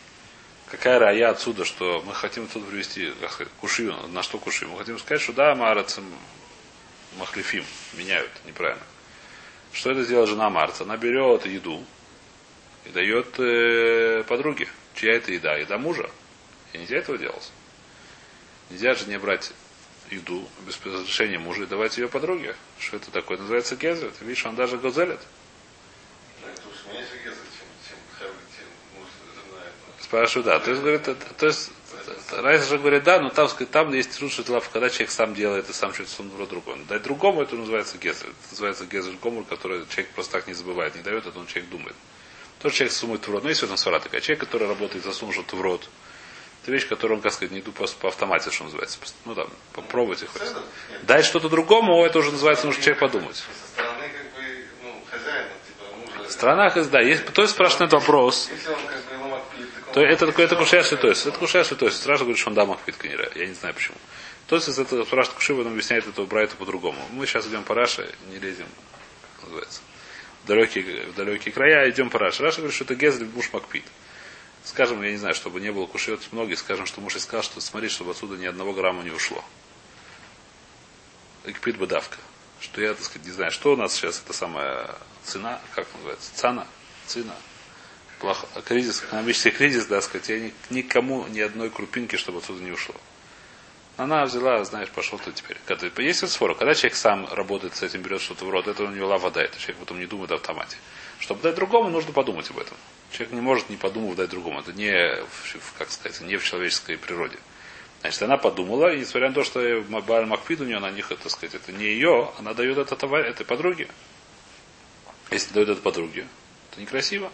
[0.71, 3.13] Какая рая отсюда, что мы хотим отсюда привести,
[3.61, 4.71] кушию, на что кушию?
[4.71, 6.05] Мы хотим сказать, что да, Марацем
[7.19, 8.83] махлифим, меняют, неправильно.
[9.73, 10.85] Что это сделала жена Марца?
[10.85, 11.85] Она берет еду
[12.85, 14.69] и дает э, подруге.
[14.95, 15.57] Чья это еда?
[15.57, 16.09] Еда мужа.
[16.73, 17.51] И нельзя этого делать.
[18.71, 19.53] Нельзя же не брать
[20.09, 22.55] еду без разрешения мужа и давать ее подруге.
[22.79, 23.39] Что это такое?
[23.39, 24.13] Называется гезер.
[24.17, 25.21] Ты видишь, он даже газелит.
[30.11, 30.59] Спрашиваю, да.
[30.59, 31.71] То есть, говорит, то есть,
[32.33, 35.73] Райс же говорит, да, но там, там есть рушит лав, когда человек сам делает и
[35.73, 36.83] сам что-то в другому.
[36.87, 38.27] Дать другому, это называется гезер.
[38.27, 41.71] Это называется гезер гомур, который человек просто так не забывает, не дает, это он человек
[41.71, 41.95] думает.
[42.59, 43.45] Тот человек суммует в рот.
[43.45, 44.21] Ну, есть в этом свара такая.
[44.21, 45.89] Человек, который работает, засунул что-то в рот.
[46.65, 48.99] Это вещь, которую он, как сказать, не иду просто по автомате, что называется.
[49.27, 50.43] Ну там, попробуйте хоть.
[51.03, 53.45] Дай что-то другому, это уже называется, нужно человек подумать.
[56.29, 58.51] Страна, да, есть, то есть спрашивает вопрос.
[59.93, 61.13] То это такое это кушая святой.
[61.13, 61.91] Это кушая святой.
[61.91, 62.97] Сразу говорит, что он дам ахвит
[63.35, 63.97] Я не знаю почему.
[64.47, 67.01] То есть это спрашивает Куши, потом объясняет это Брайта по-другому.
[67.13, 68.67] Мы сейчас идем по Раше, не лезем,
[69.37, 69.81] как называется,
[70.43, 72.43] в далекие, в далекие края, идем по Раше.
[72.43, 73.85] Раша говорит, что это Гезель Буш Макпит.
[74.65, 77.89] Скажем, я не знаю, чтобы не было кушет многие, скажем, что муж сказал, что смотри,
[77.89, 79.45] чтобы отсюда ни одного грамма не ушло.
[81.45, 82.19] Экпит бы давка.
[82.61, 86.35] Что я, так сказать, не знаю, что у нас сейчас это самая цена, как называется,
[86.35, 86.67] цена,
[87.07, 87.37] цена,
[88.21, 92.71] плохо, кризис, экономический кризис, да, сказать, я ни, никому ни одной крупинки, чтобы отсюда не
[92.71, 92.95] ушло.
[93.97, 95.59] Она взяла, знаешь, пошел ты теперь.
[95.67, 98.85] Когда, есть вот спор, когда человек сам работает с этим, берет что-то в рот, это
[98.85, 100.77] у него лава дает, человек потом не думает в автомате.
[101.19, 102.77] Чтобы дать другому, нужно подумать об этом.
[103.13, 104.61] Человек не может, не подумав, дать другому.
[104.61, 104.93] Это не,
[105.77, 107.37] как сказать, не в человеческой природе.
[108.01, 111.31] Значит, она подумала, и несмотря на то, что Баль Макпид у нее на них, так
[111.31, 113.89] сказать, это не ее, она дает это товар, этой подруге.
[115.31, 116.27] Если дает это подруге,
[116.71, 117.31] то некрасиво.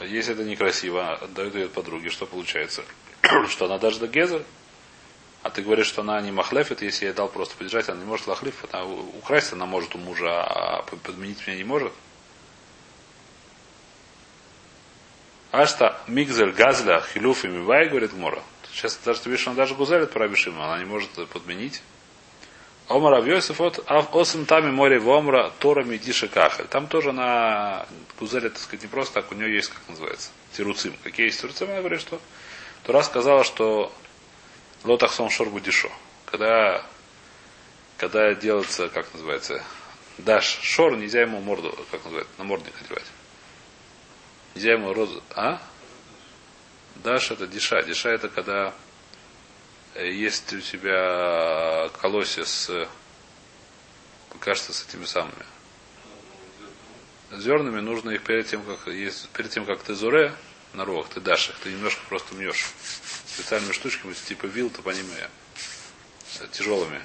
[0.00, 2.82] А если это некрасиво, отдает ее подруге, что получается?
[3.48, 4.44] что она даже до Гезер.
[5.42, 8.26] А ты говоришь, что она не махлефит, если я дал просто подержать, она не может
[8.26, 11.92] лахлиф, она украсть она может у мужа, а подменить меня не может.
[15.50, 18.42] А что Мигзель Газля Хилюф и Мивай, говорит Мора.
[18.72, 21.82] Сейчас даже ты видишь, она даже гузелит про Абишима, она не может подменить.
[22.90, 26.66] Омар Авьосиф от Осим Тами море Вомра Тора Медиша Кахаль.
[26.66, 27.86] Там тоже на
[28.18, 30.92] гузелит, так сказать, не просто так, у нее есть, как называется, тируцим.
[31.04, 31.70] Какие есть тируцим?
[31.70, 32.20] Она говорит, что
[32.82, 33.92] Тура сказала, что
[34.82, 35.88] Лотахсон Шорбу Дишо.
[36.26, 36.84] Когда,
[37.96, 39.62] когда делается, как называется,
[40.18, 43.06] даш шор, нельзя ему морду, как называется, на мордник одевать.
[44.56, 45.22] Нельзя ему розу.
[45.36, 45.62] А?
[46.96, 47.84] Даш это диша.
[47.84, 48.74] Диша это когда
[49.94, 52.88] есть у тебя колосья с
[54.40, 55.44] кажется, с этими самыми
[57.30, 60.34] зернами, нужно их перед тем, как есть, перед тем, как ты зуре
[60.72, 62.66] на ровах, ты дашь их, ты немножко просто мнешь
[63.26, 67.00] специальными штучками, типа вил, то по ним э, тяжелыми.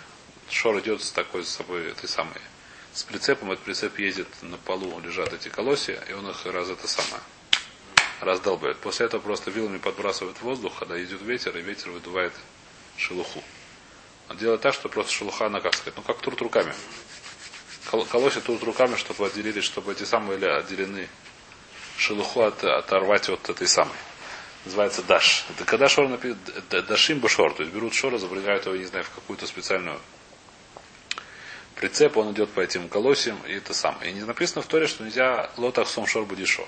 [0.50, 2.42] Шор идет с такой с собой, этой самой,
[2.94, 6.88] с прицепом, этот прицеп ездит на полу, лежат эти колосья, и он их раз это
[6.88, 7.22] самое
[8.22, 8.78] Раздолбает.
[8.78, 12.34] После этого просто вилами подбрасывает воздух, когда идет ветер, и ветер выдувает
[12.98, 13.44] шелуху.
[14.30, 16.74] Он делает так, что просто шелуха, она, сказать, ну как труд руками.
[17.90, 21.08] Кол- Колосит труд руками, чтобы отделили, чтобы эти самые были отделены
[21.98, 23.96] шелуху от, оторвать от этой самой.
[24.66, 25.46] Называется даш.
[25.52, 29.12] Это когда шор написано дашим башор, то есть берут шора, запрягают его, не знаю, в
[29.12, 30.00] какую-то специальную
[31.76, 34.10] прицеп, он идет по этим колосьям, и это самое.
[34.10, 36.68] И не написано в Торе, что нельзя лотах сом шор будишо.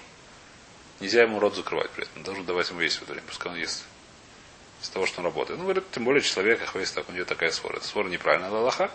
[0.99, 2.21] Нельзя ему рот закрывать при этом.
[2.21, 3.83] Должен давать ему есть в это время, пускай он ест
[4.81, 5.59] из того, что он работает.
[5.59, 7.77] Ну, говорит, тем более человек, есть так, у него такая свора.
[7.77, 8.91] Это свора неправильная, Аллаха.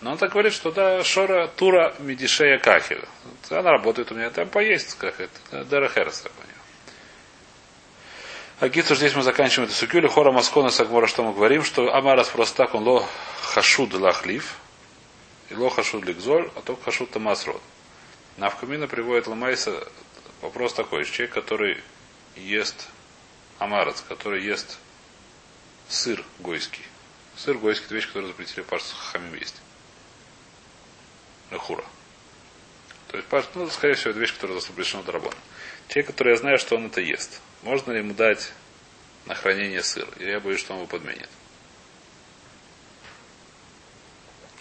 [0.00, 3.04] Но он так говорит, что да, Шора Тура Медишея Кахель.
[3.50, 5.64] Она работает у меня там поесть, как это.
[5.64, 6.54] Дера Херес так у нее.
[8.60, 10.06] А Гитсу, здесь мы заканчиваем эту сукю.
[10.08, 13.06] Хора Маскона Сагмора, что мы говорим, что Амарас просто так, он ло
[13.42, 14.56] хашуд лахлив,
[15.50, 17.60] и ло хашуд ликзоль, а только хашуд тамасрод.
[18.38, 19.86] Навкамина приводит Ламайса
[20.40, 21.04] вопрос такой.
[21.04, 21.82] Человек, который
[22.36, 22.88] ест
[23.60, 24.78] амарец, который ест
[25.88, 26.82] сыр гойский.
[27.36, 29.56] Сыр гойский– это вещь, которую запретили пашцу хамим есть.
[31.50, 31.84] Лехура.
[33.08, 35.36] То есть, паш, ну, скорее всего, это вещь, которая запрещена дорабона.
[35.88, 37.40] Человек, который я знаю, что он это ест.
[37.62, 38.52] Можно ли ему дать
[39.26, 40.08] на хранение сыр?
[40.18, 41.28] Или я боюсь, что он его подменит?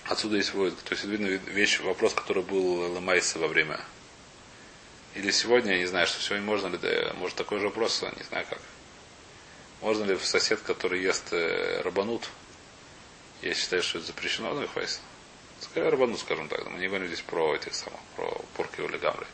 [0.06, 0.78] Отсюда есть вывод.
[0.84, 3.80] То есть, видно вещь, вопрос, который был Ламайса во время.
[5.14, 8.24] Или сегодня, я не знаю, что сегодня можно ли, да, может такой же вопрос, не
[8.24, 8.60] знаю как.
[9.82, 12.30] Можно ли сосед, который ест э, рабанут,
[13.42, 15.00] я считаю, что это запрещено, ну и хватит.
[15.62, 16.66] Скорее рабанут, скажем так.
[16.70, 19.28] Мы не говорим здесь про этих самых, про порки или гамры.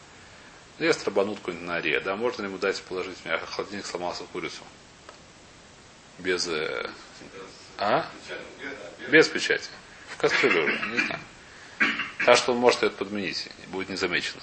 [0.79, 4.23] Ест рабанут какой-нибудь на аре, да, можно ли ему дать положить в меня холодильник сломался
[4.25, 4.63] курицу?
[6.19, 6.47] Без...
[6.47, 6.89] Э,
[7.77, 8.05] а?
[9.10, 9.69] Без печати.
[10.10, 11.21] В кастрюлю, не знаю.
[12.25, 14.41] Так что он может это подменить, будет незамечено.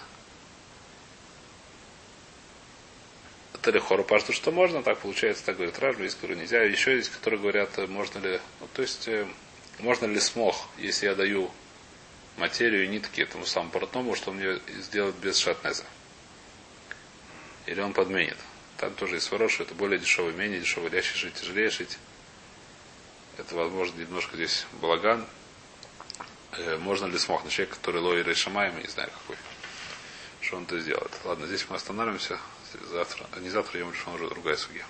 [3.62, 6.62] Талихору пашту, что можно, так получается, так говорит Ражба, есть, которые нельзя.
[6.64, 9.26] Еще есть, которые говорят, можно ли, ну, то есть, э,
[9.78, 11.48] можно ли смог, если я даю
[12.36, 15.84] материю и нитки этому самому портному, что он мне сделает без шатнеза.
[17.66, 18.36] Или он подменит.
[18.78, 21.98] Там тоже есть ворот, что это более дешевый, менее дешевый, легче жить, тяжелее жить.
[23.38, 25.24] Это, возможно, немножко здесь балаган.
[26.52, 29.36] Э, можно ли смог на человека, который лои решамаем, не знаю какой.
[30.40, 31.12] Что он это сделает.
[31.24, 32.40] Ладно, здесь мы остановимся
[32.90, 34.84] завтра, не завтра, я решил уже другая судья.